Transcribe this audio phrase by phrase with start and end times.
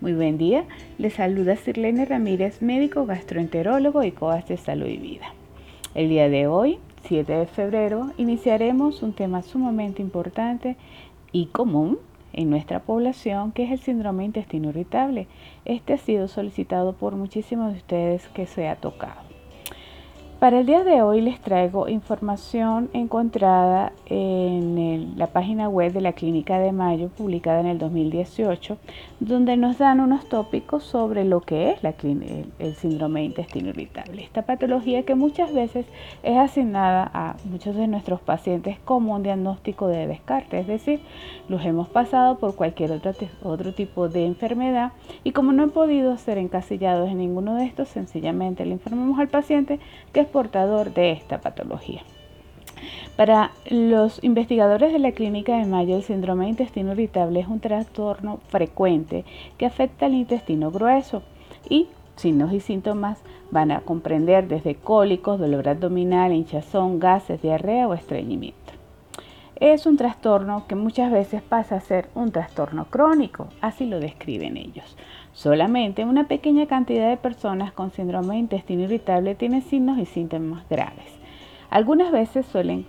[0.00, 0.64] Muy buen día,
[0.96, 5.34] les saluda Sirlene Ramírez, médico gastroenterólogo y coach de salud y vida.
[5.96, 6.78] El día de hoy,
[7.08, 10.76] 7 de febrero, iniciaremos un tema sumamente importante
[11.32, 11.98] y común
[12.32, 15.26] en nuestra población, que es el síndrome intestino irritable.
[15.64, 19.27] Este ha sido solicitado por muchísimos de ustedes que se ha tocado.
[20.38, 26.12] Para el día de hoy les traigo información encontrada en la página web de la
[26.12, 28.78] Clínica de Mayo, publicada en el 2018,
[29.18, 31.92] donde nos dan unos tópicos sobre lo que es la,
[32.60, 34.22] el, síndrome de intestino irritable.
[34.22, 35.86] Esta patología que muchas veces
[36.22, 41.00] es asignada a muchos de nuestros pacientes como un diagnóstico de descarte, es decir,
[41.48, 44.92] los hemos pasado por cualquier otro, otro tipo de enfermedad
[45.24, 49.26] y como no han podido ser encasillados en ninguno de estos, sencillamente le informamos al
[49.26, 49.80] paciente
[50.12, 52.02] que portador de esta patología.
[53.16, 57.58] Para los investigadores de la Clínica de Mayo, el síndrome de intestino irritable es un
[57.58, 59.24] trastorno frecuente
[59.56, 61.22] que afecta al intestino grueso
[61.68, 63.18] y signos y síntomas
[63.50, 68.57] van a comprender desde cólicos, dolor abdominal, hinchazón, gases, diarrea o estreñimiento.
[69.60, 74.56] Es un trastorno que muchas veces pasa a ser un trastorno crónico, así lo describen
[74.56, 74.96] ellos.
[75.32, 80.68] Solamente una pequeña cantidad de personas con síndrome de intestino irritable tienen signos y síntomas
[80.68, 81.18] graves.
[81.70, 82.86] Algunas veces suelen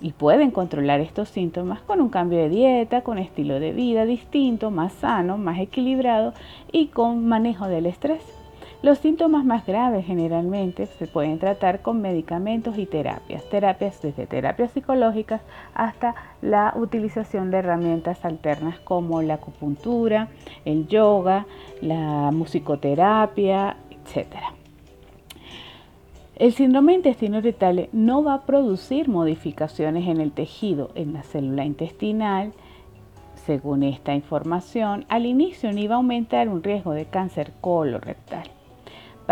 [0.00, 4.70] y pueden controlar estos síntomas con un cambio de dieta, con estilo de vida distinto,
[4.70, 6.34] más sano, más equilibrado
[6.70, 8.41] y con manejo del estrés.
[8.82, 14.72] Los síntomas más graves generalmente se pueden tratar con medicamentos y terapias, terapias desde terapias
[14.72, 15.40] psicológicas
[15.72, 20.30] hasta la utilización de herramientas alternas como la acupuntura,
[20.64, 21.46] el yoga,
[21.80, 24.34] la musicoterapia, etc.
[26.34, 31.64] El síndrome intestino irritable no va a producir modificaciones en el tejido, en la célula
[31.64, 32.52] intestinal,
[33.46, 38.50] según esta información, al inicio ni va a aumentar un riesgo de cáncer colorectal.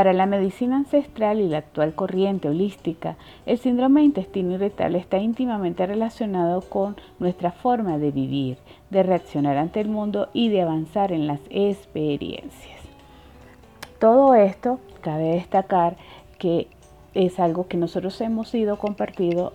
[0.01, 5.19] Para la medicina ancestral y la actual corriente holística, el síndrome de intestino irritable está
[5.19, 8.56] íntimamente relacionado con nuestra forma de vivir,
[8.88, 12.81] de reaccionar ante el mundo y de avanzar en las experiencias.
[13.99, 15.99] Todo esto cabe destacar
[16.38, 16.69] que
[17.12, 19.53] es algo que nosotros hemos ido compartido,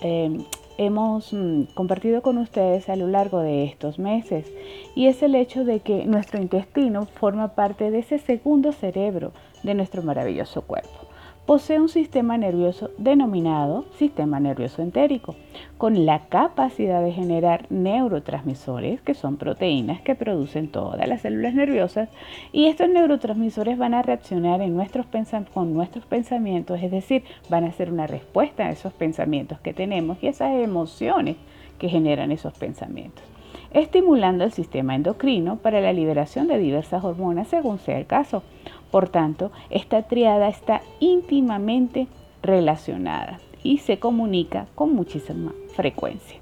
[0.00, 0.44] em,
[0.76, 4.46] hemos mm, compartido con ustedes a lo largo de estos meses
[4.94, 9.32] y es el hecho de que nuestro intestino forma parte de ese segundo cerebro
[9.62, 11.08] de nuestro maravilloso cuerpo.
[11.48, 15.34] Posee un sistema nervioso denominado sistema nervioso entérico,
[15.78, 22.10] con la capacidad de generar neurotransmisores, que son proteínas que producen todas las células nerviosas,
[22.52, 25.06] y estos neurotransmisores van a reaccionar en nuestros
[25.54, 30.18] con nuestros pensamientos, es decir, van a ser una respuesta a esos pensamientos que tenemos
[30.22, 31.36] y esas emociones
[31.78, 33.24] que generan esos pensamientos
[33.72, 38.42] estimulando el sistema endocrino para la liberación de diversas hormonas según sea el caso.
[38.90, 42.06] Por tanto, esta triada está íntimamente
[42.42, 46.40] relacionada y se comunica con muchísima frecuencia.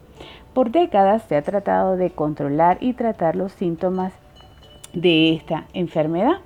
[0.55, 4.13] Por décadas se ha tratado de controlar y tratar los síntomas
[4.93, 6.39] de esta enfermedad.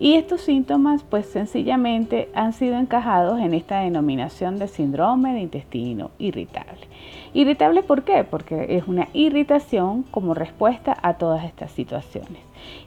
[0.00, 6.12] Y estos síntomas pues sencillamente han sido encajados en esta denominación de síndrome de intestino
[6.18, 6.86] irritable.
[7.34, 8.22] Irritable ¿por qué?
[8.22, 12.40] Porque es una irritación como respuesta a todas estas situaciones.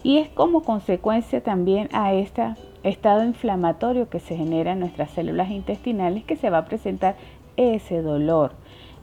[0.04, 5.50] Y es como consecuencia también a este estado inflamatorio que se genera en nuestras células
[5.50, 7.16] intestinales que se va a presentar
[7.58, 8.54] ese dolor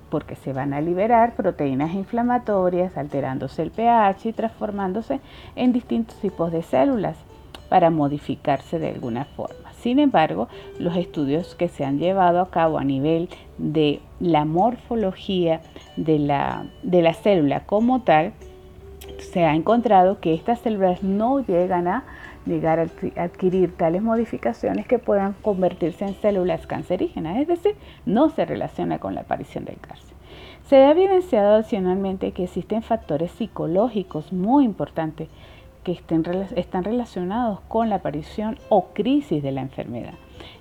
[0.08, 5.20] porque se van a liberar proteínas inflamatorias, alterándose el pH y transformándose
[5.54, 7.18] en distintos tipos de células
[7.68, 9.72] para modificarse de alguna forma.
[9.80, 10.48] Sin embargo,
[10.78, 15.60] los estudios que se han llevado a cabo a nivel de la morfología
[15.96, 18.32] de la, de la célula como tal,
[19.18, 22.04] se ha encontrado que estas células no llegan a
[22.46, 27.74] llegar a adquirir tales modificaciones que puedan convertirse en células cancerígenas, es decir,
[28.06, 30.16] no se relaciona con la aparición del cáncer.
[30.68, 35.28] Se ha evidenciado adicionalmente que existen factores psicológicos muy importantes
[35.88, 36.22] que estén,
[36.54, 40.12] están relacionados con la aparición o crisis de la enfermedad.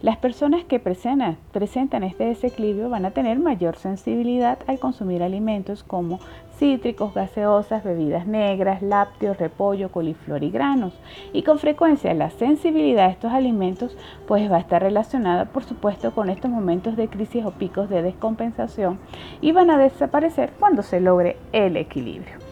[0.01, 5.83] Las personas que presentan, presentan este desequilibrio van a tener mayor sensibilidad al consumir alimentos
[5.83, 6.19] como
[6.57, 10.93] cítricos, gaseosas, bebidas negras, lácteos, repollo, coliflor y granos.
[11.33, 13.97] Y con frecuencia la sensibilidad a estos alimentos
[14.27, 18.01] pues va a estar relacionada por supuesto con estos momentos de crisis o picos de
[18.01, 18.97] descompensación
[19.41, 22.46] y van a desaparecer cuando se logre el equilibrio.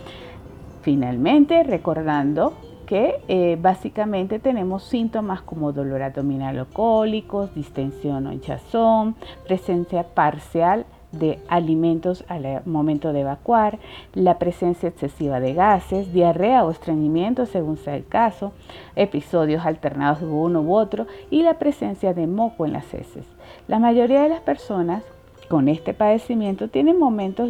[0.85, 2.53] Finalmente, recordando
[2.85, 9.15] que eh, básicamente tenemos síntomas como dolor abdominal o cólicos, distensión o hinchazón,
[9.47, 13.79] presencia parcial de alimentos al momento de evacuar,
[14.13, 18.53] la presencia excesiva de gases, diarrea o estreñimiento según sea el caso,
[18.95, 23.25] episodios alternados de uno u otro y la presencia de moco en las heces.
[23.67, 25.01] La mayoría de las personas
[25.49, 27.49] con este padecimiento tienen momentos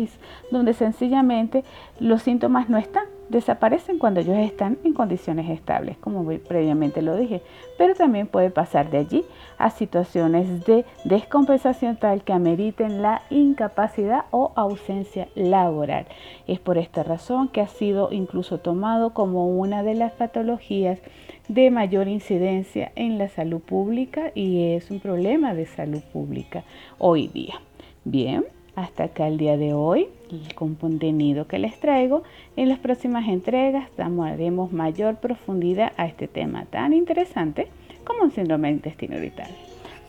[0.52, 1.66] donde sencillamente
[2.00, 7.42] los síntomas no están, desaparecen cuando ellos están en condiciones estables, como previamente lo dije,
[7.78, 9.26] pero también puede pasar de allí
[9.58, 16.06] a situaciones de descompensación tal que ameriten la incapacidad o ausencia laboral.
[16.48, 21.00] Es por esta razón que ha sido incluso tomado como una de las patologías
[21.48, 26.64] de mayor incidencia en la salud pública y es un problema de salud pública
[26.98, 27.56] hoy día.
[28.04, 28.46] Bien,
[28.76, 32.24] hasta acá el día de hoy, el contenido que les traigo.
[32.56, 37.68] En las próximas entregas daremos mayor profundidad a este tema tan interesante
[38.04, 39.56] como el síndrome del intestino irritable.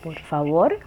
[0.02, 0.78] Por favor,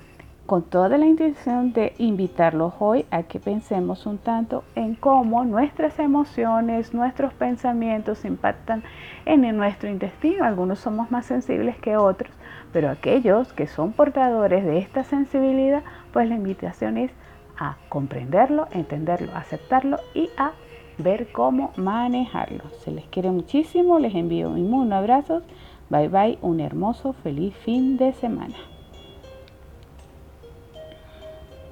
[0.45, 5.99] con toda la intención de invitarlos hoy a que pensemos un tanto en cómo nuestras
[5.99, 8.83] emociones, nuestros pensamientos impactan
[9.25, 10.43] en nuestro intestino.
[10.43, 12.31] Algunos somos más sensibles que otros,
[12.73, 17.11] pero aquellos que son portadores de esta sensibilidad, pues la invitación es
[17.59, 20.51] a comprenderlo, entenderlo, aceptarlo y a
[20.97, 22.63] ver cómo manejarlo.
[22.83, 25.41] Se les quiere muchísimo, les envío un abrazo.
[25.89, 28.55] Bye bye, un hermoso, feliz fin de semana.